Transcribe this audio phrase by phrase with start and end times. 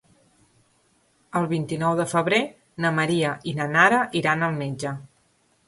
[1.39, 2.41] El vint-i-nou de febrer
[2.87, 4.99] na Maria i na Nara iran al metge.